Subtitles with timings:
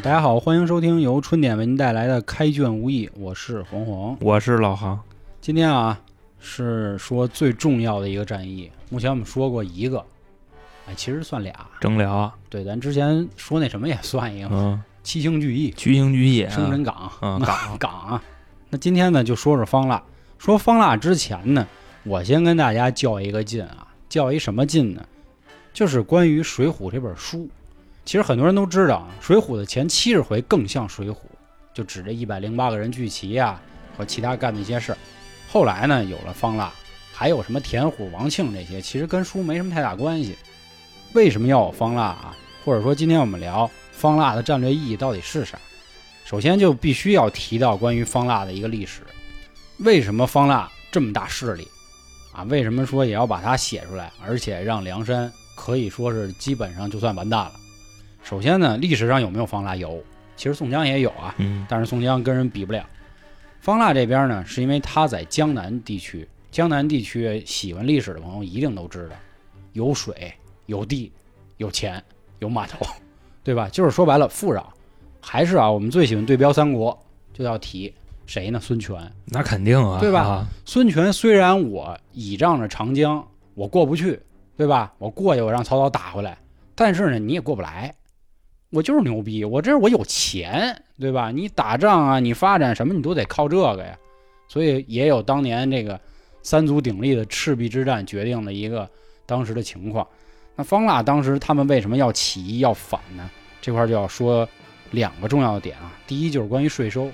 [0.00, 4.16] 大家好，欢迎收听由春点为您带来的《开卷无益》，我是黄黄。
[4.20, 5.00] 我是老航，
[5.40, 5.98] 今天啊，
[6.38, 8.70] 是说最重要的一个战役。
[8.90, 10.04] 目前我们说过一个，
[10.86, 11.52] 哎，其实算俩。
[11.80, 18.22] 征辽，对，咱之前说那什么也算一个，嗯，七星聚义、七星聚义，生辰纲、嗯 岗岗啊。
[18.70, 20.00] 那今天呢，就说说方腊。
[20.38, 21.66] 说方腊之前呢，
[22.04, 25.04] 我先跟大家较一个劲啊，较一什么劲呢？
[25.72, 27.48] 就是关于《水浒》这本书。
[28.08, 31.12] 其实很多人都知道啊，《水浒》的前七十回更像《水浒》，
[31.74, 33.60] 就指这一百零八个人聚齐呀、
[33.98, 34.98] 和其他干的一些事儿。
[35.46, 36.72] 后来呢，有了方腊，
[37.12, 40.38] 还有什么田虎、王庆这些，其实跟书没什么太大关系。
[41.12, 42.34] 为什么要有方腊啊？
[42.64, 45.58] 或者说今天我们聊方腊的战略意义到底是啥？
[46.24, 49.02] 首先就必须要提到关于方腊的一个历史。
[49.80, 51.68] 为什么方腊这么大势力
[52.32, 52.42] 啊？
[52.44, 57.52] 为什么说也要把它写出来，而且让梁山可以说是基本上就算完蛋了？
[58.22, 59.74] 首先呢，历史上有没有方腊？
[59.74, 60.02] 有，
[60.36, 62.84] 其实宋江也有啊，嗯但是宋江跟人比不了。
[63.60, 69.16] 方腊这边呢，是因为他在江南地区，江南地区喜欢历史的朋友一定都知道，
[69.72, 70.32] 有水、
[70.66, 71.10] 有地、
[71.56, 72.02] 有钱、
[72.38, 72.86] 有码头，
[73.42, 73.68] 对吧？
[73.70, 74.72] 就是说白了，富饶。
[75.20, 76.96] 还是啊，我们最喜欢对标三国，
[77.32, 77.92] 就要提
[78.26, 78.60] 谁呢？
[78.60, 78.96] 孙权。
[79.24, 84.20] 那肯定啊，对吧啊孙权虽然我倚仗着长江，我过不去，
[84.56, 84.92] 对吧？
[84.98, 86.38] 我过去我让曹操打回来，
[86.74, 87.94] 但是呢，你也过不来。
[88.70, 91.30] 我就是牛逼，我这我有钱，对吧？
[91.30, 93.98] 你打仗啊，你发展什么，你都得靠这个呀。
[94.46, 95.98] 所以也有当年这个
[96.42, 98.88] 三足鼎立的赤壁之战决定了一个
[99.26, 100.06] 当时的情况。
[100.56, 103.30] 那方腊当时他们为什么要起义要反呢？
[103.60, 104.48] 这块就要说
[104.90, 105.92] 两个重要的点啊。
[106.06, 107.10] 第一就是关于税收，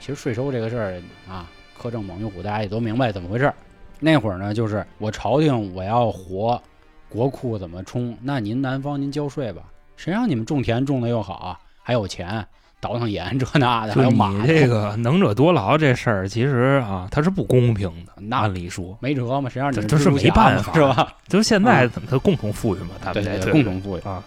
[0.00, 1.48] 其实税收这个事儿啊，
[1.80, 3.52] 苛政猛于虎，大家也都明白怎么回事。
[4.00, 6.60] 那会儿呢，就是我朝廷我要活，
[7.08, 8.16] 国库怎么充？
[8.22, 9.62] 那您南方您交税吧，
[9.98, 12.46] 谁让你们种田种的又好啊，还有钱
[12.80, 18.12] 倒腾盐这那的，还有马你这个能者多劳这事儿，其实啊，它是不公平的。
[18.16, 21.12] 那按理说，没辙嘛，谁让你们这这是没办法是吧？
[21.26, 24.00] 就现在他共同富裕嘛，他对对，们这共同富裕。
[24.02, 24.22] 啊，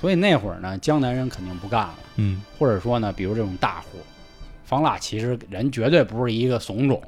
[0.00, 3.98] 所以那会儿呢，江南人肯定不干了，嗯，或者说呢，比如这种大户，
[4.64, 7.02] 方腊其实人绝对不是一个怂种，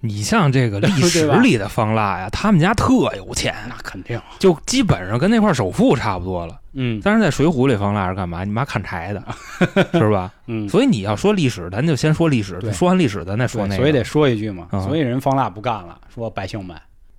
[0.00, 6.56] 你像这个历史里的方腊呀，他们家特有钱，那肯定，就基本上跟那块首富差不多了。
[6.74, 8.44] 嗯但是在《水浒》里，方腊是干嘛？
[8.44, 9.20] 你妈砍柴的，
[9.98, 10.32] 是吧？
[10.46, 12.60] 嗯，所以你要说历史，咱就先说历史。
[12.72, 13.76] 说完历史，咱再说那个。
[13.76, 16.76] 所以得说一句嘛，啊所以人方腊不干了，说百姓们，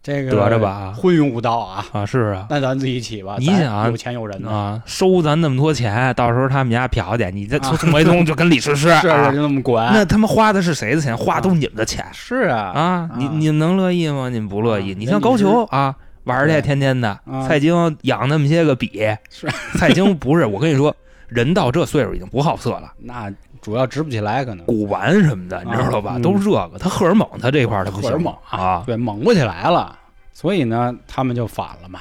[0.10, 9.30] 这个得着吧昏庸无道啊，啊，是啊，那咱自己起吧，你想啊有钱有人呢，啊，收咱那么多钱，到时候他们家嫖去，你 这宋徽宗就跟李师师 是啊。
[9.30, 11.16] 是就那么管，那他们花的是谁的钱？
[11.16, 12.04] 花都是你们的钱。
[12.12, 12.72] 是啊。
[12.74, 13.10] 啊！
[13.18, 14.30] 你你们能乐意吗？
[14.30, 14.94] 你们不乐意。
[14.94, 18.92] 啊你像高俅啊，玩儿去天天的啊，蔡京养那么些个笔
[19.30, 19.48] 是，
[19.78, 20.96] 蔡京不是我跟你说，
[21.28, 23.32] 人到这岁数已经不好色了，那
[23.62, 24.66] 主要直不起来，可能。
[24.66, 26.14] 古玩什么的，你知道吧？
[26.16, 26.22] 嗯。
[26.22, 29.98] 都是这个，他荷尔蒙他这块儿他不行荷尔蒙啊，对猛不起来了，
[30.40, 32.00] 所以呢，他们就反了嘛。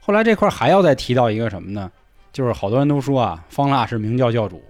[0.00, 1.92] 后来这块儿还要再提到一个什么呢？
[2.32, 4.62] 就是好多人都说啊，方腊是明教教主，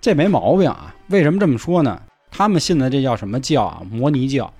[0.00, 0.92] 这没毛病啊。
[1.06, 2.02] 为什么这么说呢？
[2.28, 3.82] 他们信的这叫什么教啊？
[3.88, 4.52] 摩尼教。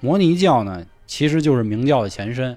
[0.00, 2.56] 摩尼教呢，其实就是明教的前身。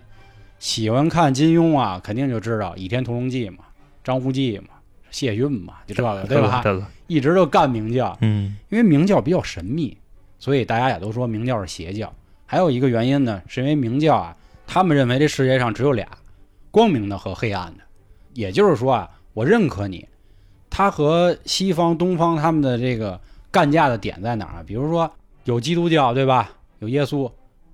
[0.58, 3.66] 喜欢看金庸啊，肯定就知道《倚天屠龙记》嘛，
[4.06, 4.70] 张无忌嘛，
[5.12, 6.64] 谢逊嘛，就这个对吧？
[7.08, 9.98] 一直都干明教，嗯因为明教比较神秘，
[10.40, 12.14] 所以大家也都说明教是邪教。
[12.46, 14.38] 还有一个原因呢，是因为明教啊，
[14.74, 16.08] 他们认为这世界上只有俩，
[16.72, 17.84] 光明的和黑暗的。
[18.34, 20.10] 也就是说啊，我认可你，
[20.68, 24.64] 它和西方、东方他们的这个干架的点在哪儿？
[24.64, 25.08] 比如说
[25.44, 26.52] 有基督教对吧？
[26.80, 27.28] 有耶稣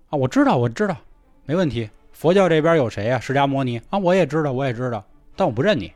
[0.09, 0.97] 啊，我知道，我知道，
[1.45, 1.89] 没问题。
[2.11, 3.17] 佛教这边有谁啊？
[3.17, 5.01] 释迦摩尼啊，我也知道，我也知道，
[5.37, 5.89] 但我不认你。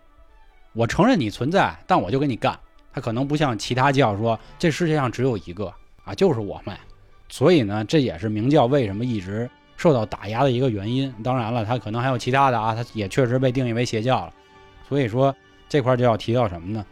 [0.71, 2.57] 我承认你存在，但我就跟你干。
[2.93, 5.65] 他可能不像其他教说这世界上只有一个
[6.05, 6.73] 啊，就是我们。
[7.27, 9.49] 所以呢，这也是明教为什么一直
[9.83, 11.13] 受到打压的一个原因。
[11.21, 14.33] 当然了，他可能还有其他的啊，他也确实被定义为邪教了。
[14.87, 15.35] 所以说
[15.67, 16.85] 这块就要提到什么呢？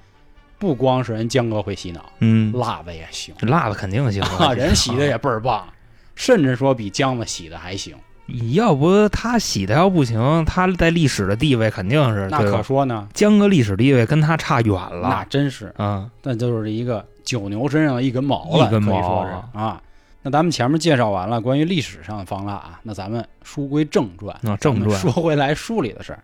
[0.60, 5.66] 不光是人江哥会洗脑，嗯，辣子也行辣子肯定行啊， 人洗的也倍儿棒，
[6.14, 7.96] 甚至说比江子洗的还行。
[8.28, 12.38] 你要不他洗的要不行，他在历史的地位肯定是那？
[12.40, 19.82] 可说呢，江哥历史地位跟他差远了那，真是，啊，那就是一个九牛身上的一根毛了，一根毛可以说是啊。
[20.22, 26.20] 那咱们前面介绍完了关于历史上的方腊啊，那咱们书归正传，啊正传说回来书里的事儿。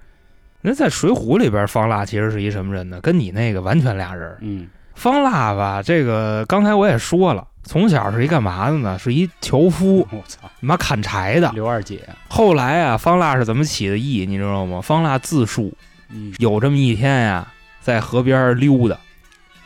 [0.62, 3.00] 那在《水浒》里边，方腊其实是一什么人呢？
[3.02, 4.38] 跟你那个完全俩人儿。
[4.42, 8.98] 嗯方腊吧，这个刚才我也说了，从小是一干嘛的呢？
[8.98, 11.52] 是一樵夫，我操，他妈砍柴的。
[11.54, 14.26] 刘二姐，后来啊，方腊是怎么起的义？
[14.26, 14.82] 你知道吗？
[14.82, 15.72] 方腊自述
[16.10, 17.48] 嗯有这么一天呀，
[17.80, 18.98] 在河边溜达，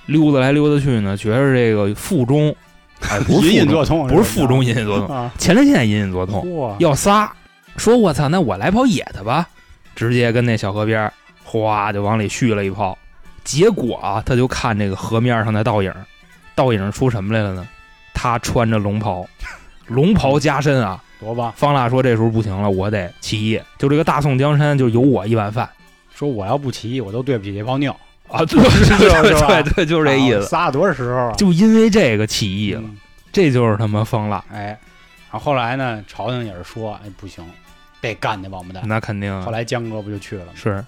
[0.07, 2.54] 溜达来溜达去呢，觉着这个腹中，
[3.09, 7.33] 哎，不是隐隐，作痛，不是腹中隐隐作痛，啊，前列腺隐隐作痛，要撒，
[7.77, 9.48] 说我操，那我来泡野的吧，
[9.95, 11.13] 直接跟那小河边儿
[11.44, 12.98] 哗就往里续了一泡，
[13.44, 15.94] 结果啊，他就看这个河面上的倒影，
[16.56, 17.68] 倒影出什么来了呢？
[18.13, 19.25] 他穿着龙袍，
[19.88, 21.01] 龙袍加身啊！
[21.19, 21.51] 多棒！
[21.56, 25.69] 方腊说这时候不行了，我得起义，就这个大宋江山就有我一碗饭
[26.15, 27.95] 说我要不起义，我都对不起这泡尿，
[28.31, 28.45] 啊！
[28.45, 30.39] 对是对吧对对，就是这意思。
[30.39, 31.33] 啊撒了多少时候啊？
[31.33, 32.98] 就因为这个起义了，嗯
[33.31, 34.78] 这就是他妈疯了，哎，然
[35.31, 37.44] 后后来呢，朝廷也是说，哎，不行，
[38.01, 38.83] 得干那王八蛋。
[38.86, 40.51] 那肯定啊后来江哥不就去了吗？
[40.54, 40.83] 是，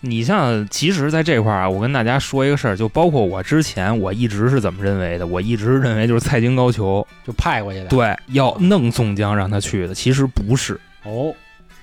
[0.00, 7.86] 你像，其实在这块儿啊，我跟大家说一个事儿，就包括我之前我一直是怎么认为的，我一直认为就是蔡京高俅 就派过去的。
[7.86, 11.32] 对要弄宋江让他去的，其实不是，哦，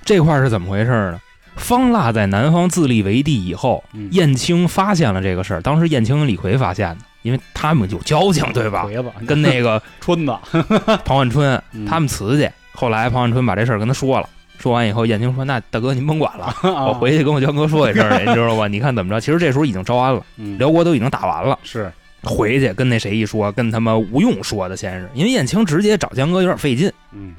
[0.04, 1.22] 这块儿是怎么回事呢？
[1.56, 8.86] 方腊在南方自立为帝以后，嗯燕青发现了这个事儿，当时燕青跟李逵发现的，因为他们有交情，对吧？
[9.26, 10.36] 跟那个 春子，
[11.06, 14.30] 庞万春嗯他们辞去，后来庞万春把这事儿跟他说了。
[14.58, 18.70] 说完以后，燕青说：“那大哥您甭管了，我我回去跟我江哥说一声去，你知道吧？
[18.70, 19.20] 你看怎么着？
[19.20, 21.60] 其实这时候已经招安了，嗯辽国都已经打完了。
[21.62, 21.92] 是
[22.24, 27.36] 回去跟那谁一说，跟他妈吴用说的，先是因为燕青直接找江哥有点费劲，嗯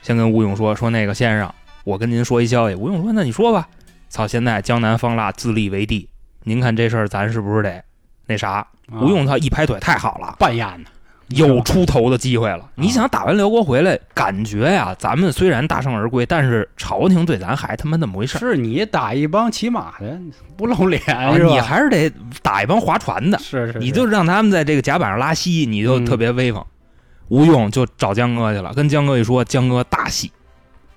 [0.00, 1.52] 先跟吴用说说那个先生，
[1.90, 2.74] 我跟您说一消息。
[2.74, 3.68] 吴用说那你说吧。
[4.08, 6.08] 操，现在江南方腊自立为帝，
[6.44, 7.82] 您看这事儿咱是不是得
[8.26, 8.50] 那啥？
[8.50, 8.66] 啊
[9.02, 10.84] 吴用他一拍腿，太好了，半压呢，
[11.28, 12.68] 有出头的机会了。
[12.74, 18.40] 你想打完辽国回来，感觉呀，咱们虽然大胜而归，但是朝廷对咱还他妈那么回事儿。
[18.40, 20.20] 是你打一帮骑马的
[20.56, 21.52] 不露脸啊，是吧？
[21.52, 22.10] 你还是得
[22.42, 26.64] 打一帮划船的，是是，你就让他们在这个甲板上拉稀，你就嗯特别威风。
[27.28, 30.32] 吴用就找江哥去了，跟江哥一说，江哥大喜，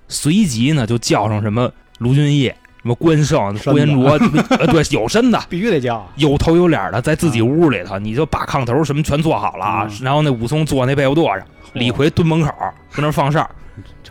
[0.08, 2.46] 随即呢就叫上什么卢俊义、
[2.82, 4.18] 什么关胜、呼延灼，
[4.58, 5.40] 呃，对， 有身的。
[5.48, 9.86] 必须得叫啊，有头有脸的，在自己屋里头，你就把炕头什么全做好了啊。
[9.88, 12.50] 嗯然后那武松坐那被窝垛上，李逵蹲门口
[12.92, 13.48] 跟那放哨。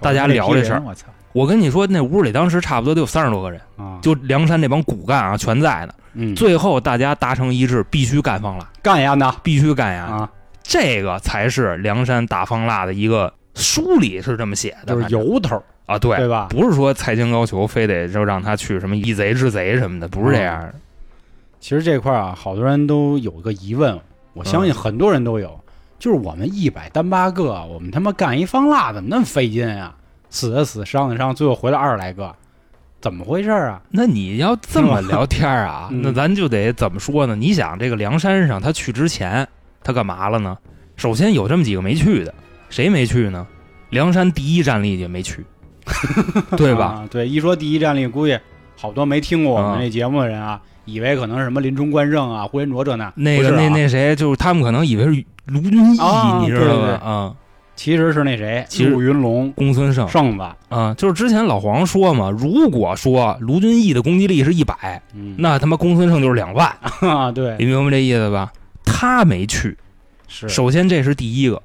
[0.02, 3.98] 大家聊这事儿我操我跟你说，那屋里当时差不多得有三十多个人，啊！
[4.02, 5.94] 就梁山那帮骨干啊，全在呢。
[6.14, 10.04] 嗯，最后大家达成一致，必须干方腊，干呀呢必须干呀。
[10.04, 10.30] 啊，
[10.62, 16.48] 这个才是梁山打方腊的一个书里是这么写的，就是由头，啊，对，对吧？
[16.50, 20.74] 不是说蔡京高俅非得就让他去什么以贼治贼什么的，不是这样的。
[21.60, 24.00] 其实这块儿啊，好多人都有个疑问，
[24.34, 25.60] 我相信很多人都有，
[26.00, 29.96] 就是我们一百单八个，我们他妈干一方腊怎么那么费劲啊？
[30.30, 32.34] 死的死，伤的伤，最后回来二十来个，
[33.00, 33.82] 怎么回事啊？
[33.90, 37.36] 那你要这么聊天儿啊， 嗯那咱就得怎么说呢？
[37.36, 39.48] 你想这个梁山上他去之前，
[39.84, 40.58] 他干嘛了呢？
[40.96, 42.34] 首先有这么几个没去的，
[42.70, 43.46] 谁没去呢？
[43.90, 45.46] 梁山第一战力也没去，
[46.58, 46.86] 对吧？
[46.86, 48.38] 啊对，一说第一战力，估计
[48.76, 53.56] 好多没听过我们啊这节目的人啊，以为可能是什么林冲、关胜啊、呼延灼这那，那个啊。
[53.56, 56.88] 那那谁，就是他们可能以为是卢俊义，啊你知道吧？
[57.04, 57.36] 啊，
[57.76, 60.08] 其实是那谁，其实陆云龙、公孙胜。
[60.08, 66.72] 胜子，啊，就是之前老黄说嘛，如果说卢俊义的攻击力是一百，嗯，那他妈公孙胜就是两万，
[67.02, 68.52] 啊，对，你明白这意思吧？
[68.86, 69.78] 他没去，
[70.28, 70.48] 是。
[70.50, 71.62] 首先这是第一个，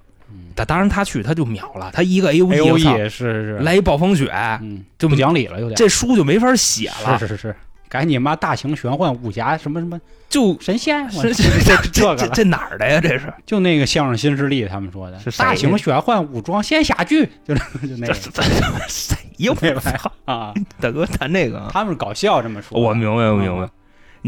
[0.59, 4.29] 嗯但当然他去他就秒了，他一个 A O E 是是，来一暴风雪，
[4.61, 7.57] 嗯，就不讲理了，有点，这书就没法写了，是是是，
[7.89, 13.01] 赶紧妈大型玄幻武侠什么什么就神仙，我是这这这这这哪儿的呀？
[13.01, 18.15] 这是就那个相声新势力他们说的是谁大型玄幻武装仙侠剧，就是 就那个
[18.89, 19.55] 谁呀？
[19.61, 20.13] 对吧我操！
[20.25, 23.71] 啊，大哥谈那个啊，他们搞笑这么说，我明白，我明白啊。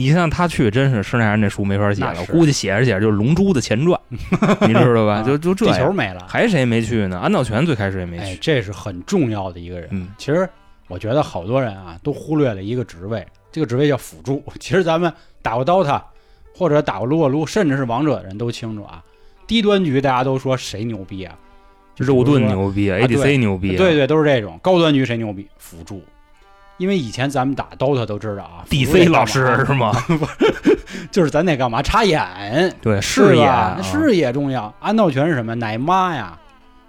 [0.00, 5.16] 你像他去，真是施耐庵这书没法写了，估计写着写着就是《龙珠》的前传， 你知道吧？
[5.16, 5.92] 啊就就这地球。
[5.92, 7.18] 没了，还谁没去呢？
[7.18, 8.38] 安道全最开始也没哎，去。
[8.40, 9.88] 这是很重要的一个人。
[9.92, 10.48] 嗯，其实
[10.88, 14.42] 我觉得好多人啊都忽略了一个职位，这个职位叫辅助。
[14.58, 16.00] 其实咱们打过 DOTA
[16.54, 19.04] 或者打过撸啊撸，甚至是王者的人都清楚啊。
[19.46, 21.36] 低端局大家都说谁牛逼啊？
[21.94, 24.58] 就肉盾牛逼啊，ADC 牛逼，对对，都是这种。
[24.62, 25.46] 高端局谁牛逼？
[25.58, 26.02] 辅助。
[26.80, 29.92] 因为以前咱们打 DOTA 都知道啊，DC 老师是吗？
[31.12, 31.82] 就是咱得干嘛？
[31.82, 34.72] 插眼，对， 视野视野重要。
[34.80, 35.54] 安道全是什么？
[35.56, 36.38] 奶妈呀，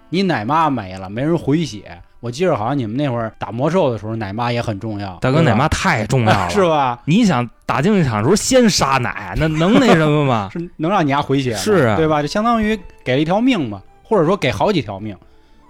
[0.08, 2.00] 你奶妈没了，没人回血。
[2.20, 5.18] 我记着好像你们那会儿打魔兽的时候，奶妈也很重要。
[5.20, 6.98] 大哥奶妈太重要了， 是吧？
[7.04, 10.48] 你想打竞技场的时候先杀奶，那能那什么吗？
[10.50, 12.22] 是能让你丫回血，是啊对吧？
[12.22, 15.14] 就相当于给了一条命嘛，或者说给好几条命。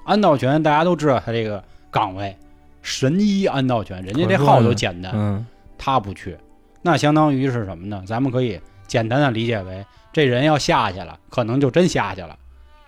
[0.05, 2.37] 安道全大家都知道他这个岗位，
[2.83, 5.47] 神医安道全，人家这号都简单，嗯，
[5.79, 6.37] 他不去，
[6.83, 8.03] 那相当于是什么呢？
[8.07, 12.37] 咱们可以简单的理解为，这人要下去了，可能就真下去了，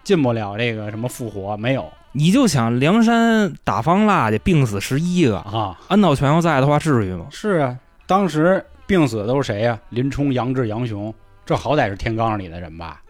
[0.03, 5.79] 进不了这个什么复活，没有你就想梁山打方腊去，病死十一个，啊。
[5.89, 7.27] 安道全要在的话，至于吗？
[7.31, 11.13] 是啊，当时病死的都是谁呀、林冲、杨志、杨雄，
[11.45, 13.01] 这好歹是天罡里的人吧？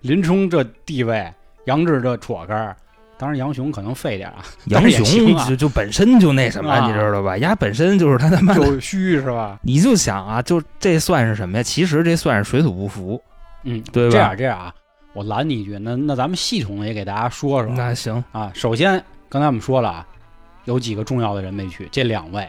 [0.00, 1.32] 林冲这地位，
[1.66, 2.76] 杨志这戳根儿，
[3.20, 7.36] 当然杨雄可能废点啊， 杨雄就 就本身就那什么，啊你知道吧？
[7.36, 9.60] 丫本身就是他他妈的，就虚是吧？
[9.62, 11.62] 你就想啊，就这算是什么呀？
[11.62, 13.22] 其实这算是水土不服，
[13.64, 14.74] 嗯，对吧这样这样啊，
[15.12, 18.50] 我拦你一句，那那咱们系统的也给大家说说那行，啊。
[18.54, 20.06] 首先，刚才我们说了啊，
[20.64, 22.48] 有几个重要的人没去，这两位，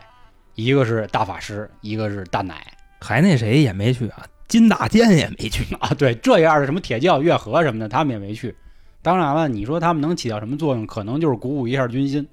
[0.55, 2.55] 一个是大法师，一个是大奶
[3.01, 5.75] 还那谁也没去啊，金大坚也没去。
[5.75, 5.89] 啊。
[5.97, 8.55] 对，这样的什么铁教、月河什么的，他们也没去。
[9.01, 10.85] 当然了，你说他们能起到什么作用？
[10.85, 12.27] 可能就是鼓舞一下军心，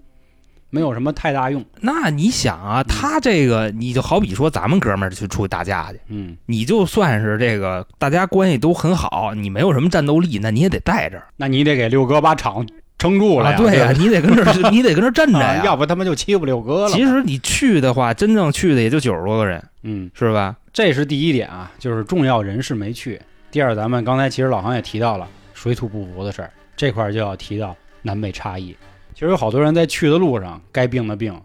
[0.70, 1.64] 没有什么太大用。
[1.80, 12.66] 那你想啊，他这个你就好比说咱们哥们儿去出去打架去，嗯，你就算是这个大家关系都很好，你没有什么战斗力，那你也得带着那你得给六哥把场
[12.98, 13.52] 撑住了啊。
[13.52, 13.56] 呀。
[13.56, 15.60] 对呀，不你得跟这儿，你得跟这儿镇着呀。
[15.60, 16.90] 啊要不他妈就欺负六哥了。
[16.90, 20.54] 其实你去的话，真正去的也就九十多个人，嗯，是吧？
[20.72, 23.18] 这是第一点啊，就是重要人士没去。
[23.50, 25.26] 第二，咱们刚才其实老航也提到了
[25.60, 28.76] 水土不服的事儿，这块儿就要提到南北差异。
[29.12, 31.36] 其实有好多人在去的路上，该病的病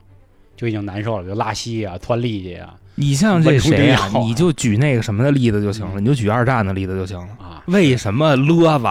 [0.55, 7.27] 就已经难受了，就拉稀啊、窜痢疾啊你像这谁啊稳住，这个你就举那个什么的例子就行了，嗯你就举二战的例子就行了。
[7.39, 8.86] 啊，为什么勒子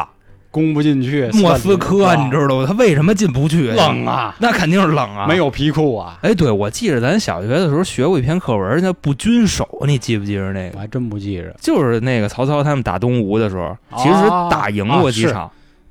[0.52, 1.28] 攻不进去。
[1.32, 2.64] 莫斯科，算你知道吗？
[2.64, 3.72] 他为什么进不去？
[3.72, 5.36] 冷啊，那肯定是冷啊，没。
[5.42, 10.76] 有皮裤啊，哎，对，我记着咱小学的时候学过一篇课文，叫“不均守”，你记不记着那个？
[10.76, 11.52] 我还真不记着。
[11.60, 14.14] 就是那个曹操他们打东吴的时候，哦其实
[14.48, 15.50] 打赢过几场。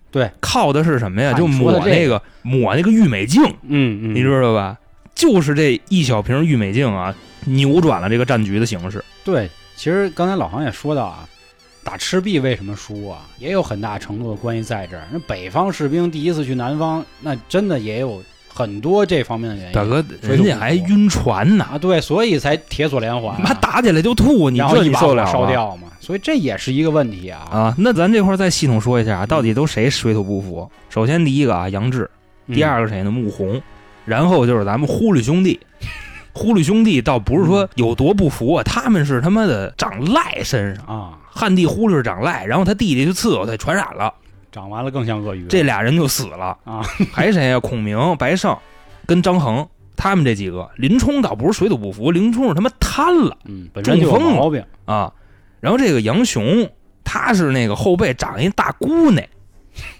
[0.10, 1.32] 对，靠的是什么呀？
[1.32, 4.78] 啊就抹那个抹那个郁美净，嗯嗯，你知道吧？
[5.16, 7.14] 就是这一小瓶郁美净啊，
[7.46, 9.04] 扭转了这个战局的形势。
[9.26, 11.28] 对，其实刚才老黄也说到啊，
[11.84, 15.08] 打赤壁为什么输啊，也有很大程度的关系在这儿。
[15.12, 19.72] 那北方士兵第一次去南方，那真的也有很多这方面的原因。
[19.74, 25.32] 大哥，人家还晕船呢，啊，对，所以才铁索连环、妈打起来就吐，你这你受了吗？
[25.32, 27.40] 烧掉嘛，所以这也是一个问题啊。
[27.52, 30.70] 啊，那咱这块儿再系统说一下啊，到底都谁水土不服？
[30.90, 32.10] 首先第一个啊，杨志，
[32.46, 33.10] 嗯第二个谁呢？
[33.10, 33.60] 穆弘，
[34.06, 35.60] 然后就是咱们忽律兄弟。
[36.34, 44.14] 呼律兄弟倒不是说有多不服啊，他们是他妈的长赖身上，啊，汉帝呼律是长赖，然后他弟弟就伺候他传染了，
[44.52, 45.46] 长完了更像鳄鱼。
[45.48, 46.82] 这俩人就死了啊。
[47.12, 48.56] 还谁呀、孔明、白胜
[49.06, 54.64] 跟张衡，他们这几个，林冲倒不是水土不服，林冲是他妈贪了嗯，本身就有毛病。
[54.86, 55.12] 啊。
[55.60, 56.70] 然后这个杨雄，
[57.04, 59.30] 他是那个后背长一大姑奶，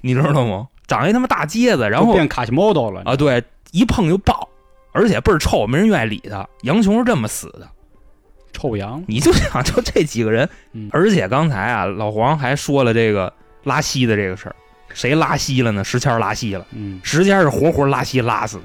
[0.02, 0.68] 你知道吗？
[0.88, 4.50] 长一他妈大疖子，然后变卡西莫多了啊，对，一碰就爆，
[4.92, 6.48] 而且倍儿臭，没人愿意理他。
[6.62, 7.70] 杨雄是这么死的，
[8.52, 9.04] 臭羊。
[9.08, 13.34] 你就想就这几个人，嗯而且刚才啊，老黄还说了这个
[13.64, 14.56] 拉稀的这个事儿，
[14.94, 15.84] 谁拉稀了呢？
[15.84, 18.64] 石谦拉稀了，嗯石谦是活活拉稀拉死的。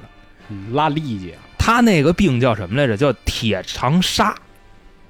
[0.49, 2.95] 嗯，拉痢疾，他那个病叫什么来着？
[2.97, 4.35] 叫铁长沙，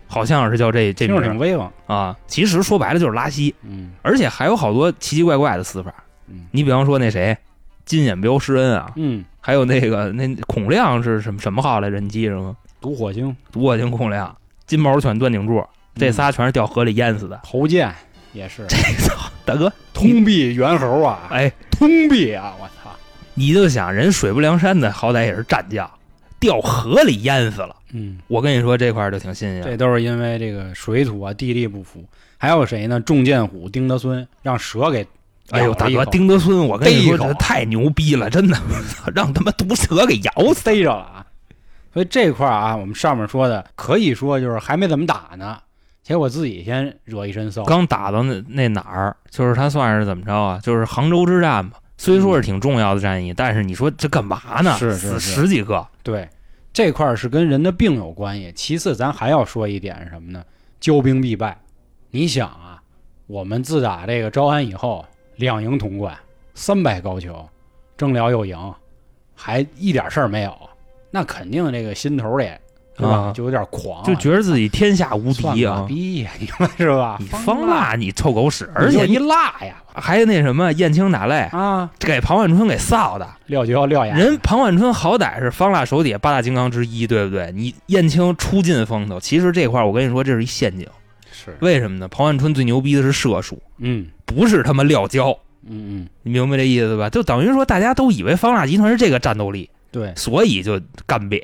[0.07, 1.71] 好像是叫这这听名儿挺威风。
[1.86, 2.17] 啊。
[2.27, 5.93] 其实说白了就是拉稀，嗯而且还有好多奇奇怪怪的死法。
[6.27, 7.38] 嗯你比方说那谁，
[7.88, 12.00] 金眼彪施恩啊，嗯，还有那个那孔亮是什么什么号来着？
[12.00, 12.56] 你记着吗？
[12.79, 15.65] 毒火星，毒火星孔亮、金毛犬段鼎柱，
[15.96, 17.39] 这嗯仨全是掉河里淹死的。
[17.44, 17.91] 侯健
[18.34, 18.77] 也是 这
[19.08, 22.96] 操，大哥，通臂猿猴啊，哎，通臂啊，我操！
[23.34, 25.89] 你就想人水泊梁山的，好歹也是战将，
[26.39, 27.75] 掉河里淹死了。
[27.94, 29.63] 嗯，我跟你说这块儿就挺新鲜。
[29.63, 32.03] 这都是因为这个水土啊地利不服。
[32.38, 33.00] 还有谁呢？
[33.00, 35.08] 重剑虎丁德孙让蛇给
[35.51, 38.58] 哎呦，大哥，丁德孙，我跟你说，这太牛逼了，真的，
[39.16, 40.63] 让他妈毒蛇给咬死。
[40.63, 41.25] 逮着了啊！
[41.94, 45.58] 所以这块儿啊，我们上面说的可以说就是还没怎么打呢，
[46.04, 47.63] 结果自己先惹一身骚。
[47.63, 50.60] 刚打到那那哪儿，就是他算是怎么着啊？
[50.62, 51.77] 就是杭州之战吧。
[51.98, 54.77] 虽说是挺重要的战役，但是你说这干嘛呢？
[54.77, 56.30] 死是是是十几个，对，
[56.72, 58.54] 这块儿是跟人的病有关系。
[58.56, 60.44] 其次，咱还要说一点是什么呢？
[60.80, 61.58] 骄兵必败。
[62.12, 62.80] 你想啊，
[63.25, 65.04] 我们自打这个招安以后，
[65.38, 66.15] 两赢统冠，
[66.53, 67.34] 三百高俅，
[67.96, 68.58] 征辽又赢，
[69.36, 70.56] 还一点事儿没有，
[71.10, 72.50] 那肯定这个心头里？
[72.98, 75.86] 啊就有点狂啊、就觉得自己天下无敌啊！
[75.88, 77.17] 逼呀，你们是吧？
[77.20, 78.67] 你方腊，你臭狗屎！
[78.74, 83.29] 而而且一辣呀还那什么燕青打擂，啊，给庞万春给臊的。
[83.46, 87.51] 撂就要撂牙，人庞万春好歹是方腊手底下八大金刚之一，对不对？
[87.51, 90.88] 你燕青出尽风头，其实这块儿我跟你说，这是一陷阱。
[91.32, 92.08] 是，为什么呢？
[92.08, 95.31] 庞万春最牛逼的是射术，嗯不是他妈撂跤。
[95.69, 97.10] 嗯嗯，你明白这意思吧？
[97.10, 101.43] 就等于说大家都以为方腊集团是这个战斗力，对，所以就干瘪。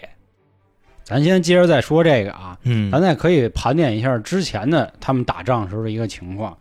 [1.03, 6.55] 咱先接着再说这个啊，嗯咱再可以盘点一下之前的他们打仗时候的一个情况。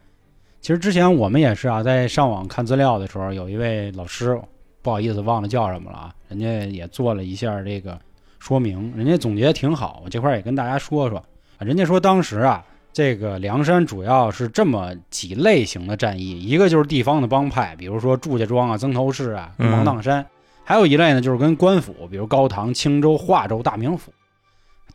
[0.61, 4.37] 其实之前我们也是啊，在上网看资料的时候，有一位老师，
[4.81, 7.97] 不好意思忘了叫什么了啊，人家也做了一下这个
[8.41, 11.19] 说明，人家总结挺好，我这块儿也跟大家说说。
[11.19, 11.25] 啊
[11.65, 20.23] 人家说当时啊，这个梁山主要是这么几类型的战役，一个就是地方的帮派，比如说祝家庄啊、曾头市啊、芒砀山；
[20.63, 24.13] 还有一类呢，就是跟官府，比如高唐、青州、华州、大名府。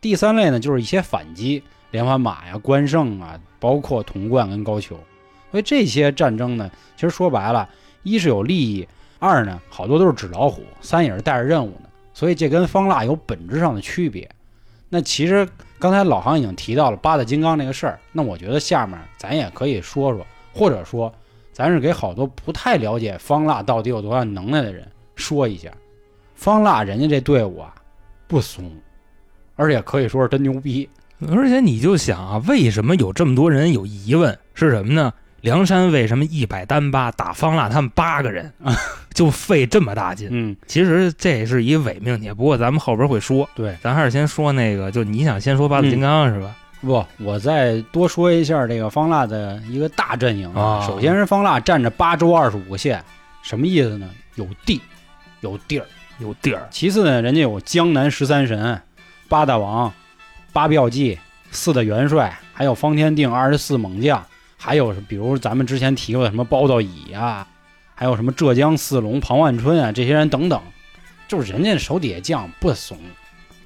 [0.00, 4.94] 第三类呢，就是一些反击，连环马呀、关胜啊，包括童贯跟高俅。
[5.50, 7.68] 所以这些战争呢，其实说白了，
[8.04, 8.86] 一是有利益，
[9.18, 11.88] 二呢好多都是纸老虎，三也是带着任务呢。
[12.14, 14.30] 所以这跟方腊有本质上的区别。
[14.88, 21.12] 那其实刚才老航已经提到了八大金刚这个事儿，那我觉得下面咱也可以说说，或者说
[21.52, 25.70] 咱是给好多不太了解方腊到底有多大能耐的人说一下，
[26.34, 27.74] 方腊人家这队伍啊
[28.26, 28.70] 不怂，
[29.56, 30.88] 而且可以说是真牛逼。
[31.28, 34.36] 而且你就想啊，为什么有这么多人有疑问？
[34.54, 35.12] 是什么呢？
[35.40, 38.74] 梁山为什么一百单八打方腊他们八个人啊，
[39.14, 40.28] 就费这么大劲？
[40.30, 43.48] 嗯，其实这是一伪命题，不过咱们后边会说。
[43.54, 46.54] 对，咱还是先说那个，就你想先说八大金刚、是吧？
[46.80, 53.02] 不，我再多说一下这个方腊的一个大阵营啊首先是方腊占着八州二十五个县，
[53.42, 54.08] 什么意思呢？
[54.36, 54.80] 有地，
[55.40, 55.86] 有地儿。
[56.20, 58.82] 有地儿，其次呢，人家有江南十三神、
[59.28, 59.92] 八大王、
[60.52, 61.16] 八骠骑、
[61.52, 64.20] 四大元帅，还有方天定二十四猛将，
[64.58, 67.46] 还有比如咱们之前提过的什么包道乙啊，
[67.94, 70.60] 还有什么浙江四龙庞万春啊，这些人等等，
[71.28, 72.98] 就是人家手底下将不怂。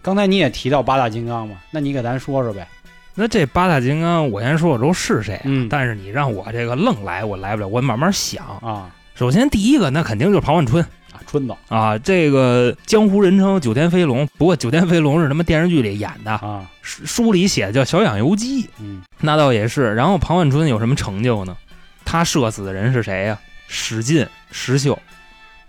[0.03, 2.69] 刚才你也提到八大金刚嘛，那你给咱说说呗。
[3.15, 8.45] 那这八大金刚，我先说说都是谁、嗯但是你让我这个愣来，我来不了，我慢慢想。
[8.63, 19.95] 啊首先第一个，那肯定就是庞万春啊，春子啊，这个江湖人称九天飞龙，不过九天飞龙是他妈电视剧里演的，啊，书书里写的叫小养由基，嗯那倒也是。
[19.95, 21.57] 然后庞万春有什么成就呢？
[22.05, 23.39] 他射死的人是谁呀、
[23.69, 24.99] 史进、石秀、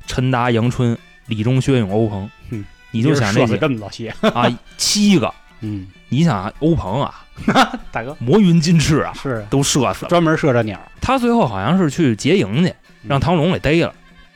[0.07, 0.97] 陈达、杨春、
[1.27, 2.29] 李忠、薛勇、欧鹏。
[2.49, 4.45] 嗯你就想这么老些，啊，
[4.77, 5.33] 七个。
[5.61, 7.25] 嗯，你想啊欧鹏啊，
[7.91, 10.09] 大哥魔云金翅啊，是都射死了。
[10.09, 13.93] 专门射这鸟，他最后好像是去劫营去，嗯让唐龙给逮了。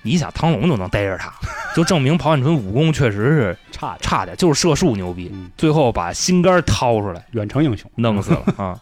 [0.08, 1.32] 你想汤龙就能逮着他，
[1.76, 5.30] 就证明庞万春武功确实是 差点，差点，就是射术牛逼。
[5.34, 8.80] 嗯，最后把心肝掏出来，远程英雄，弄死了 啊！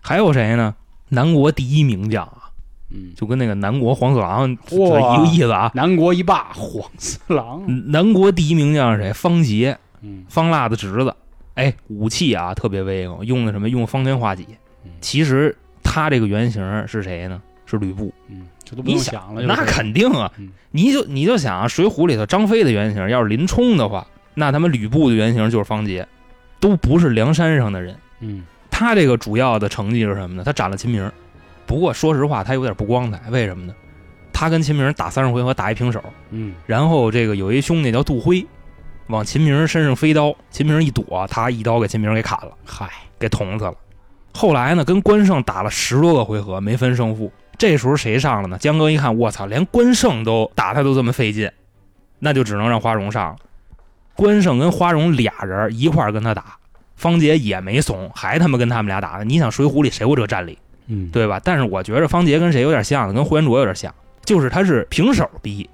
[0.00, 0.74] 还有谁呢？
[1.10, 2.50] 南国第一名将啊，
[2.90, 5.70] 嗯，就跟那个南国黄四郎哇一个意思啊。
[5.74, 9.12] 南国一霸黄四郎，南国第一名将是谁？
[9.12, 11.14] 方杰，嗯方腊的侄子。
[11.54, 13.68] 哎，武器啊特别威风，用的什么？
[13.68, 14.44] 用方天画戟
[14.84, 14.90] 嗯。
[15.00, 17.40] 其实他这个原型是谁呢？
[17.74, 18.12] 是吕布。
[18.28, 20.50] 嗯，这都不用想了，那肯定啊嗯！
[20.70, 26.06] 你就你就想啊，《水浒》里头张飞的原型要是林冲的话，那他们吕布的原型就是方杰，
[26.60, 27.94] 都不是梁山上的人。
[28.20, 30.42] 嗯他这个主要的成绩是什么呢？
[30.44, 31.08] 他斩了秦明，
[31.64, 33.20] 不过说实话，他有点不光彩。
[33.30, 33.74] 为什么呢？
[34.32, 38.44] 他跟秦明打三十回合打一平手，嗯然后这个有一兄弟叫杜辉，
[39.06, 43.74] 往秦明身上飞刀，秦明一躲，他一刀给秦明给砍了，嗨，给捅死了。
[44.32, 47.30] 后来呢，跟关胜打了十多个回合，没分胜负。
[47.58, 48.58] 这时候谁上了呢？
[48.58, 51.50] 江哥一看，我操，连关胜都打他都这么费劲，
[52.18, 53.36] 那就只能让花荣上了。
[54.16, 56.56] 关胜跟花荣俩人一块儿跟他打，
[56.96, 59.24] 方杰也没怂，还他妈跟他们俩打呢。
[59.24, 61.40] 你想《水浒》里谁有这战力，嗯，对吧？
[61.42, 63.14] 但是我觉着方杰跟谁有点像呢？
[63.14, 63.92] 跟呼延灼有点像，
[64.24, 65.68] 就是他是平手逼。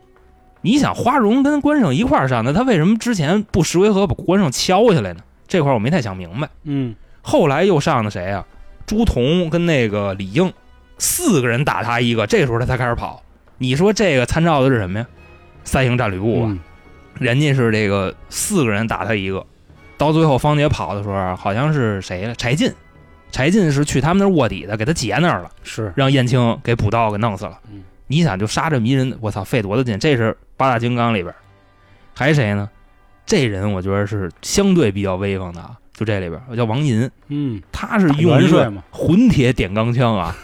[0.63, 5.21] 你想花荣跟关胜一块儿上，那他为什么之前不十回合把关胜敲下来呢？
[5.49, 6.49] 这块儿我没太想明白。
[6.65, 8.47] 嗯后来又上的谁啊？
[8.87, 10.53] 朱仝跟那个李应，
[11.01, 13.21] 四个人打他一个，这时候他才开始跑。
[13.59, 15.07] 你说这个参照的是什么呀？
[15.65, 16.61] 三英战吕布吧，嗯
[17.19, 19.45] 人家是这个四个人打他一个，
[19.99, 22.35] 到最后方杰跑的时候啊，好像是谁了？
[22.37, 22.73] 柴进，
[23.31, 27.59] 柴进是去他们那卧底的，给他劫那儿了，是，让燕青给补刀给弄死了。
[27.73, 29.97] 嗯你想就杀这么一人，我操，费多大劲？
[29.99, 31.33] 这是八大金刚里边，
[32.13, 32.69] 还谁呢？
[33.25, 40.37] 这人我觉得是相对比较威风的啊，就这里边我叫王银，嗯，他是大用一个元帅嘛，混铁点钢枪啊，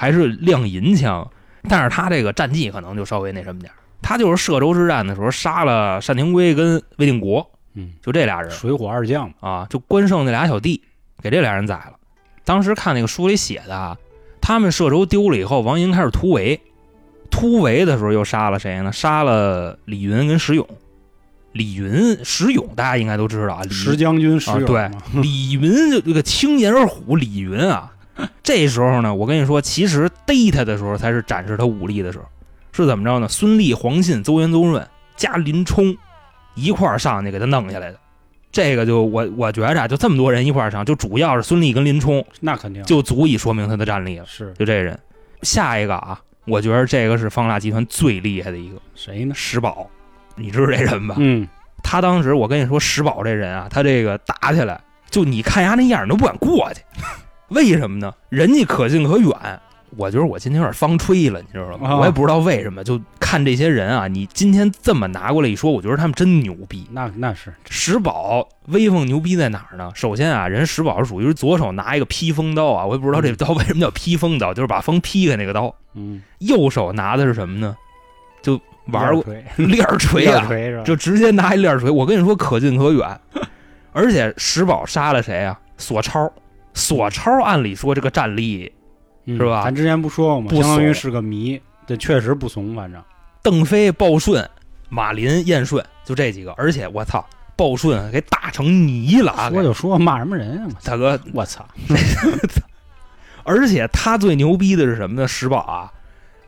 [0.00, 1.30] 还是亮银枪，
[1.68, 10.82] 但是他这个战绩可能就稍微那什么点儿他就是歙州之战的时候杀了单廷圭跟魏定国，嗯，就这俩人水火二将，啊，就关胜那俩小弟
[11.20, 11.92] 给这俩人宰了。
[12.46, 13.98] 当时看那个书里写的啊，
[14.40, 16.58] 他们歙州丢了以后，王银开始突围，
[17.30, 18.90] 突围的时候又杀了谁呢？
[18.90, 20.66] 杀了李云跟石勇。
[21.52, 27.92] 李云、石勇大家应该都知道啊，石将军石勇啊对，李云就这个青眼虎李云啊，
[28.42, 32.24] 这时候呢，我跟你说，其实逮他的时候才是展示他武力的时候，
[32.72, 33.28] 是怎么着呢？
[33.28, 35.96] 孙立、黄信、邹元、邹润加林冲
[36.54, 37.98] 一块儿上去给他弄下来的。
[38.52, 44.26] 这个就我我觉着啊就这么多人一块儿上，就主要是孙立跟林冲，那肯定就足以说明他的战力了。
[44.26, 44.98] 是就这人，
[45.42, 49.32] 下一个啊，我觉得这个是方腊集团最厉害的一个谁呢？
[49.36, 49.88] 石宝，
[50.34, 51.14] 你知道这人吧？
[51.18, 51.46] 嗯，
[51.82, 54.80] 他当时我跟你说，石宝这人啊，他这个打起来，
[55.10, 56.80] 就你看他那样，你都不敢过去。
[57.50, 58.12] 为什么呢？
[58.28, 59.30] 人家可近可远。
[59.96, 61.88] 我觉得我今天有点方吹了，你知道吗？
[61.88, 66.86] 啊我也不知道为什么，就看这些人啊，你今天这么拿过来一说，我觉得他们真牛逼。
[66.92, 69.90] 那那是石宝威风牛逼在哪儿呢？
[69.96, 75.74] 首先啊，人石宝是属于左手拿一个披风刀啊，我也不知道这刀为什么叫披风刀， 就是把风劈开那个刀。
[75.94, 77.76] 嗯，右手拿的是什么呢？
[78.42, 79.24] 就玩过
[79.56, 80.48] 链儿锤啊？
[80.84, 81.90] 就直接拿一链儿锤。
[81.90, 83.20] 我跟你说，可近可远。
[83.92, 85.58] 而且石宝杀了谁啊？
[85.76, 86.32] 索超。
[86.74, 88.72] 索超按理说这个战力，
[89.24, 90.46] 嗯是吧咱之前不说过吗？
[90.48, 93.02] 不怂相当于是个谜，这确实不怂，反正
[93.42, 94.48] 邓飞、鲍顺、
[94.88, 96.52] 马林、燕顺，就这几个。
[96.52, 97.24] 而且我操，
[97.56, 99.50] 鲍顺给打成泥了啊！
[99.50, 100.68] 说就说骂什么人啊？
[100.84, 101.66] 大哥，我操！
[103.44, 105.26] 而且他最牛逼的是什么呢？
[105.26, 105.92] 石宝啊，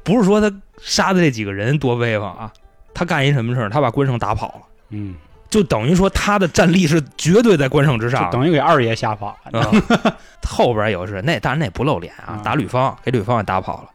[0.05, 2.53] 不是说他杀的这几个人多威风啊，
[2.95, 3.71] 他干一什么事儿？
[3.71, 5.15] 他把关胜打跑了，嗯，
[5.53, 9.61] 就等于说他的战力是绝对在关胜之上等于给二爷吓跑了。
[9.61, 9.71] 啊，
[10.49, 13.91] 后边有是那，当然那不露脸啊啊，打吕方给吕方也打跑了。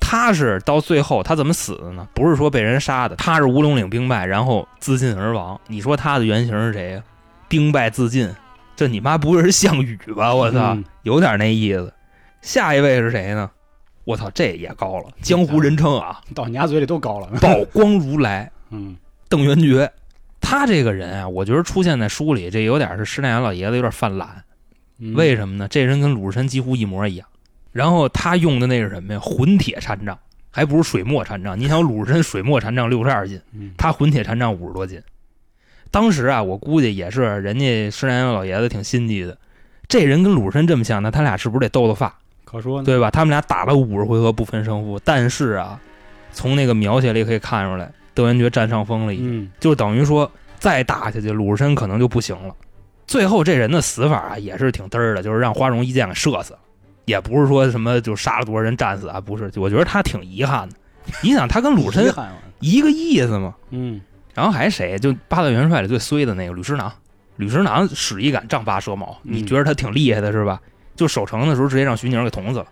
[0.00, 2.08] 他是到最后他怎么死的呢？
[2.12, 5.60] 不是说被人杀的，他是乌龙岭兵败，然后自尽而亡。
[5.68, 7.02] 你说他的原型是谁呀？
[7.48, 8.28] 兵败自尽，
[8.74, 10.34] 这你妈不会是项羽吧？
[10.34, 11.94] 我操，嗯有点那意思。
[12.42, 13.48] 下一位是谁呢？
[14.02, 17.28] 我操，这也高了，江湖人称啊， 到你家嘴里都高了。
[17.40, 18.96] 宝光如来， 嗯
[19.28, 19.88] 邓元觉。
[20.48, 24.44] 他这个人啊，我觉得出现在书里，这有点是施耐庵老爷子有点犯懒。
[25.00, 25.66] 嗯为什么呢？
[25.66, 27.26] 这人跟鲁智深几乎一模一样。
[27.72, 29.18] 然后他用的那是什么呀？
[29.18, 30.16] 混铁禅杖，
[30.52, 31.58] 还不是水墨禅杖。
[31.58, 35.02] 你想鲁智深水墨禅杖六十二斤，嗯他混铁禅杖五十多斤。
[35.90, 39.36] 当时啊，我估计也是人家施耐庵老爷子挺心机的。
[39.88, 42.16] 这人跟鲁智深这么像，那他俩是不是得斗斗法？
[42.44, 42.86] 可说呢。
[42.86, 43.10] 对吧？
[43.10, 45.80] 他们俩打了五十回合不分胜负，但是啊，
[46.32, 49.42] 从那个描写里可以看出来，德元觉占上风了已经。
[49.42, 52.52] 嗯就等于说再打下去，鲁智深可能就不行了。
[53.06, 56.58] 最后这人的死法啊，也是挺嘚儿的，就是让花荣一箭给射死了，
[57.04, 60.74] 也不是说什么就杀了多少人战死啊，不是，我觉得他挺遗憾的。
[61.22, 62.14] 你想，他跟鲁智深
[62.58, 64.00] 一个意思嘛，嗯
[64.34, 64.98] 然后还谁？
[64.98, 66.92] 就八大元帅里最衰的那个吕师囊，
[67.36, 70.60] 吕师囊使一杆丈八蛇矛，嗯你觉得他挺厉害的是吧？
[70.96, 72.66] 就守城的时候直接让徐宁给捅死了，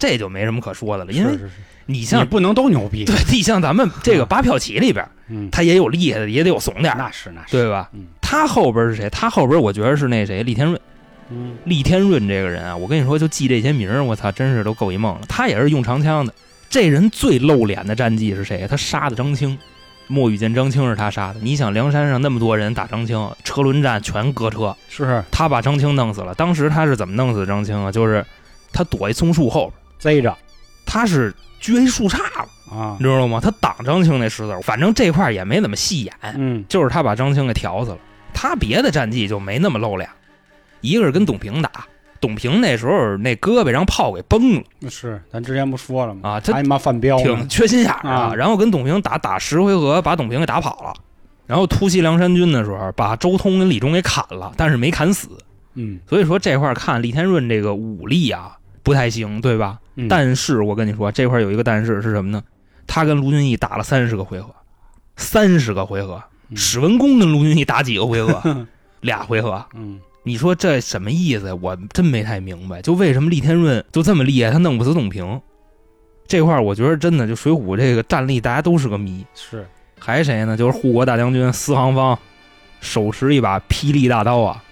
[0.00, 1.38] 这就没什么可说的了，因为
[1.86, 3.04] 你像你不能都牛逼。
[3.04, 7.52] 对，你像咱们 这个八票旗里边，嗯，他也有厉害的，也得有怂点儿，那是那是。
[7.52, 7.88] 对吧？
[7.92, 9.10] 嗯他后边是谁？
[9.10, 10.80] 他后边我觉得是那谁，厉天润。
[11.30, 15.20] 嗯厉天润这个人啊，我跟你说，就记这些名儿，我操，真是都够一梦了。
[15.28, 16.32] 他也是用长枪的。
[16.68, 18.66] 这人最露脸的战绩是谁？
[18.70, 19.58] 他杀的张青，
[20.06, 21.40] 莫雨见张青是他杀的。
[21.42, 26.32] 你想梁山上那么多人打张青，车轮战全搁车，是他把张青弄死了。
[26.36, 27.90] 当时他是怎么弄死张青啊？
[27.90, 28.24] 就是
[28.72, 30.36] 他躲一松树后边，贼着
[30.84, 31.32] 他是
[31.62, 33.04] 撅一树杈子，啊你。
[33.04, 33.38] 知道吗？
[33.40, 36.12] 他挡张青那石子儿，反正这块儿也没怎么细演。
[36.34, 37.98] 嗯就是他把张青给挑死了。
[38.32, 40.08] 他别的战绩就没那么露脸，
[40.80, 41.70] 一个是跟董平打，
[42.20, 46.28] 董平那时候那胳膊让炮给崩了是，咱之前不说了吗？
[46.28, 48.14] 啊，他还他妈犯标呢挺缺心眼儿啊。
[48.30, 50.94] 啊然后跟董平打打十回合，把董平给打跑了。
[51.46, 55.28] 然后突袭梁山军的时候，把周通跟李忠给砍了，但是没砍死。
[55.74, 59.78] 嗯，所以说这块儿看李天润这个武力啊不太行，对吧？
[59.96, 62.42] 嗯但是我跟你说，这块有一个但是是什么呢？
[62.86, 64.54] 他跟卢俊义打了三十个回合，
[65.16, 66.22] 三十个回合。
[66.48, 68.66] 嗯史文恭跟卢俊义打几个回合？
[69.02, 69.64] 俩回合。
[69.74, 71.52] 嗯你说这什么意思？
[71.54, 72.82] 我真没太明白。
[72.82, 75.40] 就为什么厉天润就这么厉害，他弄不死董平？
[76.26, 79.24] 这块儿我觉得真的，就水浒这个战力，大家都是个谜。
[79.34, 79.66] 是
[79.98, 80.56] 还谁呢？
[80.56, 82.18] 就是护国大将军司行方，
[82.80, 84.62] 手持一把霹雳大刀啊，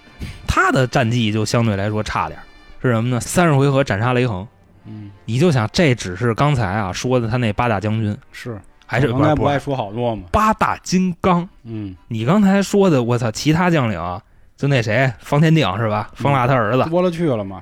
[0.47, 2.43] 他的战绩就相对来说差点儿。
[2.81, 3.19] 是什么呢？
[3.19, 4.47] 三十回合斩杀雷横。
[4.85, 10.23] 嗯你就想，这只是刚才啊说的他那八大将军，是，还是刚才不爱说好多吗？
[10.31, 11.47] 八大金刚？
[11.63, 14.19] 嗯，你刚才说的，我操，其他将领啊
[14.57, 16.09] 就那谁，方天定是吧？
[16.15, 17.61] 方腊他儿子，多了去了嘛。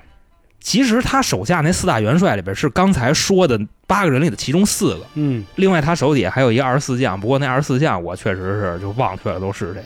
[0.62, 9.84] 其实他手下那四大元帅里边是刚才说的八个人里的其中四个，嗯，另外他手底下还有一个二十四将，不过那二十四将我确实是就忘却了都是谁。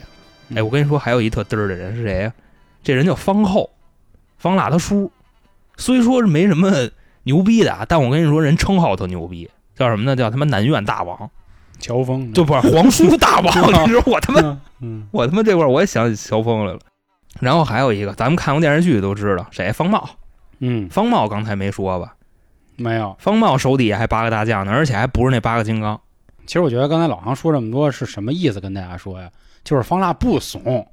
[0.50, 2.32] 嗯哎，我跟你说，还有一特嘚儿的人是谁呀？
[2.84, 3.68] 这人叫方后，
[4.38, 5.10] 方腊他叔。
[5.82, 6.70] 虽说是没什么
[7.24, 10.14] 牛逼的啊，但我跟你说，人称号特牛逼，叫什么呢？
[10.14, 11.28] 叫他妈南院大王，
[11.80, 13.52] 乔峰就不是皇叔大王。
[13.86, 16.78] 你说我他妈嗯我他妈这块儿我也想起乔峰来了。
[17.40, 19.72] 然后还有一个，咱们看过电视剧都知道，谁？
[19.72, 20.08] 方茂。
[20.60, 22.14] 嗯，方茂刚才没说吧？
[22.76, 23.16] 没有。
[23.18, 26.00] 方茂手底下还八个大将呢，而且还不是那八个金刚。
[26.46, 28.60] 其实我觉得刚才老航说这么多是什么意思？
[28.60, 29.30] 跟大家说呀，
[29.64, 30.86] 就是方腊不怂，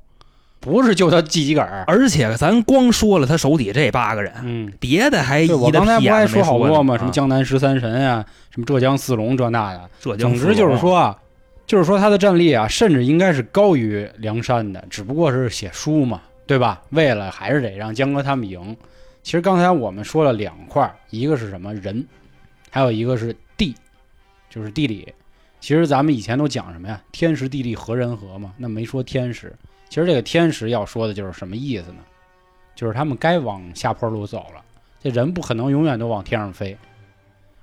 [0.59, 1.83] 不是就他自己个儿。
[1.87, 6.97] 而且咱光说了他手底这八个人，嗯，别的还我刚才不还说好多吗？
[6.97, 9.89] 什么江南十三神呀，什么浙江四龙这那的。
[9.99, 11.17] 浙江总之就是说啊，
[11.65, 16.81] 就是说他的战力啊，甚至应该是高于梁山的，只不过是写书嘛，对吧？
[16.89, 18.75] 为了还是得让江哥他们赢，
[19.23, 22.05] 其实刚才我们说了两块，一个是什么人，
[22.69, 23.75] 还有一个是地，
[24.49, 25.07] 就是地理。
[25.61, 27.01] 其实咱们以前都讲什么呀？
[27.11, 29.53] 天时地利和人和嘛，那没说天时。
[29.89, 31.97] 其实这个天时要说的就是什么意思呢？
[32.75, 34.63] 就是他们该往下坡路走了。
[35.01, 36.77] 这人不可能永远都往天上飞。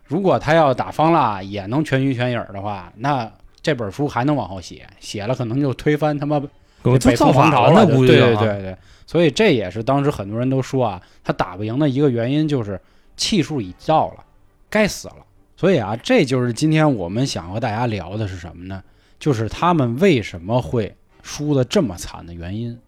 [0.05, 3.31] 如果他要打方腊也能全虚全影儿的话，那
[3.63, 6.41] 这本书还能往后写，写了可能就推翻他妈
[6.83, 7.87] 北宋皇朝了。
[7.87, 12.81] 对对对对，所以这也是当时很多人都说啊，他打不赢的一个原因就是
[13.17, 14.25] 气数已到了，
[14.69, 15.17] 该死了。
[15.57, 18.83] 所以啊，这就是今天我们想和大家聊的是什么呢？
[19.19, 20.95] 就是他们为什么会
[21.27, 22.79] 输的这么惨的原因。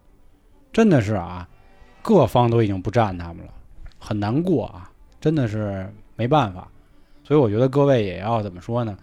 [0.71, 1.47] 真的是啊，
[2.01, 3.51] 各方都已经不站他们了，
[3.99, 6.67] 很难过啊，真的是没办法。
[7.23, 8.97] 所以我觉得各位也要怎么说呢？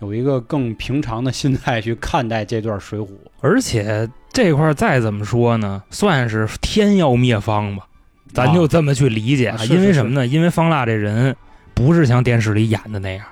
[0.00, 3.06] 有一个更平常的心态去看待这段《水浒》。
[3.40, 7.86] 而且这块儿再怎么说呢，算是天要灭方吧，
[8.32, 9.54] 咱就这么去理解。
[9.70, 10.26] 因为什么呢？
[10.26, 11.34] 因为方腊这人
[11.72, 13.24] 不是像电视里演的那样，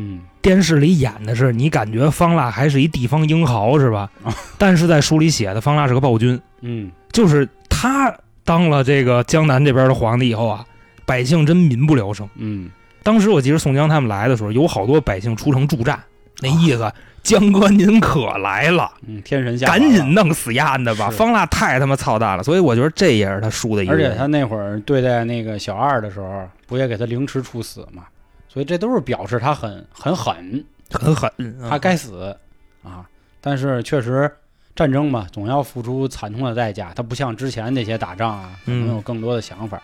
[0.00, 4.10] 嗯，电视里演的是你感觉方腊还是一地方英豪是吧？
[4.24, 10.64] 啊 但是在书里写的方腊是个暴君，嗯就是他当了这个江南这边的皇帝以后啊，
[11.04, 12.28] 百姓真民不聊生。
[12.36, 12.70] 嗯，
[13.02, 15.98] 当时我记得宋江他们来的时候，有好多百姓出城助战，
[16.40, 16.90] 那意思，
[17.22, 21.10] 江哥您可来了，嗯，天神下赶紧弄死丫的吧！
[21.10, 23.98] 方腊太他妈操蛋了，所以我觉得这也是他输的一个而。
[23.98, 28.04] 且他那会儿对待那个小二的时候，不也给他凌迟处死嘛？
[28.52, 31.30] 所以这都是表示他很很狠，很狠，
[31.70, 32.36] 他该死
[32.82, 33.08] 啊！
[33.40, 34.28] 但是确实，
[34.74, 36.92] 战争嘛，总要付出惨痛的代价。
[36.94, 39.80] 他不像之前那些打仗啊，可能嗯有更多的想法。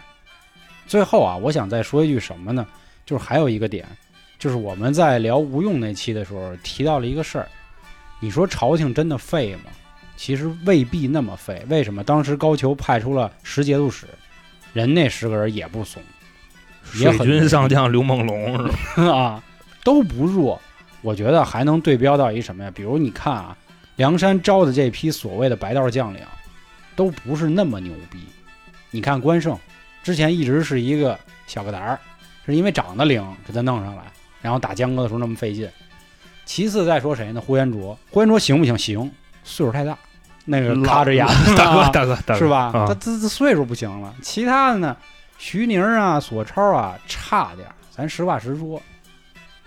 [0.88, 2.66] 最后啊，我想再说一句什么呢？
[3.04, 3.86] 就是还有一个点，
[4.36, 7.48] 就是我们在聊吴用那期的时候提到了一个事儿。
[8.18, 9.70] 你说朝廷真的废吗？
[10.16, 11.64] 其实未必那么废。
[11.68, 12.02] 为什么？
[12.02, 14.06] 当时高俅派出了十节度使，
[14.72, 16.15] 人那十个人也不怂，也
[16.92, 18.68] 水很军上将刘梦龙是
[19.06, 19.06] 吧？
[19.12, 19.42] 啊，
[19.84, 20.60] 都不弱。
[21.02, 22.70] 我觉得还能对标到一什么呀？
[22.74, 23.56] 比如你看啊，
[23.96, 26.20] 梁山招的这批所谓的白道将领，
[26.96, 28.18] 都不是那么牛逼。
[28.90, 29.56] 你看关胜，
[30.02, 32.00] 之前一直是一个小个胆儿，
[32.44, 34.02] 是因为长得灵给他弄上来，
[34.40, 35.68] 然后打江哥的时候那么费劲。
[36.44, 37.40] 其次再说谁呢？
[37.40, 38.76] 呼延灼，呼延灼行不行？
[38.76, 39.12] 行，
[39.44, 39.96] 岁数太大，
[40.44, 42.70] 那个卡着牙，大哥大哥大哥是吧？
[42.72, 44.14] 他啊，这这岁数不行了。
[44.22, 44.96] 其他的呢，
[45.38, 48.80] 徐宁啊、索超啊，差点儿，咱实话实说。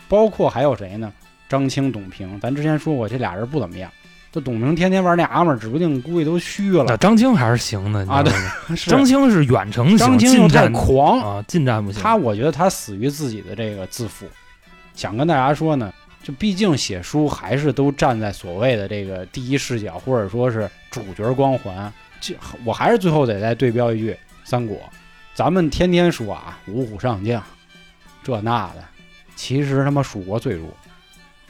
[0.07, 1.11] 包括还有谁呢？
[1.47, 3.91] 张青、董平，咱之前说过，这俩人不怎么样。
[4.31, 6.97] 这董平天天玩那阿妹，指不定估计都虚那了。
[6.97, 8.31] 张青还是行的啊对
[8.85, 11.99] 张青是远程型，张青又太狂，啊，近战不行。
[12.01, 14.27] 他我觉得他死于自己的这个自负。
[14.93, 21.91] 想跟大家说呢，就毕竟写书还是都站在所谓的这个第一视角，或者说是主角光环。
[22.21, 24.77] 这我还是最后得再对标一句三国，
[25.39, 27.41] 咱们天天说啊，五虎上将，
[28.21, 28.83] 这那的，
[29.37, 30.67] 其实他妈蜀国最弱，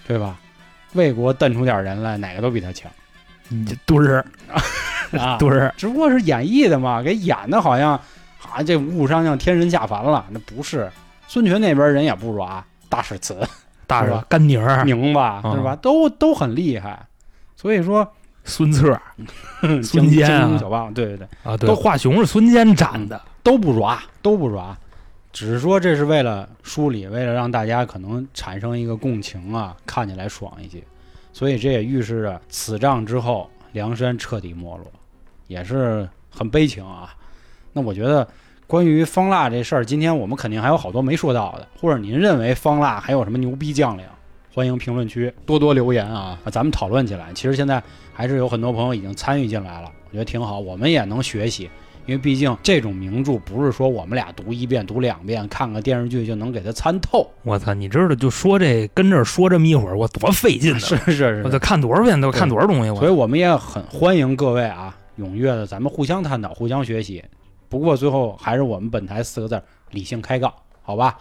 [0.05, 0.37] 对吧？
[0.93, 2.91] 魏国瞪出点人来，哪个都比他强
[3.47, 4.23] 你这墩儿
[5.17, 5.39] 啊！
[5.39, 7.93] 墩儿，只不过是演绎的嘛，给演的好像
[8.53, 10.87] 啊，这五虎上将天神下凡了，那不是。
[11.27, 13.39] 孙权那边人也不软，大史慈、
[13.87, 15.75] 大是是吧甘宁儿、宁吧，啊是吧？
[15.75, 17.07] 都都很厉害。
[17.55, 18.07] 所以说，
[18.43, 18.99] 孙策
[19.83, 24.75] 孙坚啊小霸王，对对对，啊，对，都华雄是孙坚斩的，都不软，都不软。
[25.31, 30.81] 只是说这是为了梳理，为了让大家可能产生一个共情啊，看起来爽一些。
[31.31, 34.91] 所以这也预示着此仗之后，梁山彻底没落，
[35.47, 37.13] 也是很悲情啊。
[37.71, 38.27] 那我觉得
[38.65, 44.03] 关于方腊这事儿，今天我们肯定还有好多没说到的，或者您认为方腊还有什么牛逼将领，
[44.51, 47.31] 欢迎评论区多多留言啊，咱们讨论起来。
[47.33, 47.81] 其实现在
[48.19, 51.69] 还是有很多朋友已经参与进来了，我觉得挺好，我们也能学习。
[52.05, 57.25] 因为毕竟这种名著不是说我们俩读一遍、读两遍，看个电视剧就能给它参透。
[57.43, 57.73] 我操！
[57.73, 60.79] 你知道就说这跟这儿说这么一会儿，我多费劲呢！
[60.83, 62.93] 是是是我得看多少遍，都看多少东西。
[62.99, 67.23] 所以我们也很欢迎各位啊，踊跃的咱们互相探讨、互相学习。
[67.69, 71.17] 不过最后还是我们本台四个字儿：理性开杠，好吧？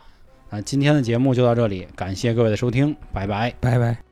[0.50, 3.54] 那今天的节目就到这里，感谢各位的收听，拜拜。
[3.60, 4.07] 拜拜。